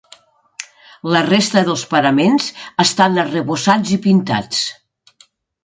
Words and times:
La 1.15 1.21
resta 1.27 1.63
dels 1.67 1.83
paraments 1.91 2.49
estan 2.87 3.21
arrebossats 3.27 3.95
i 3.99 4.01
pintats. 4.09 4.67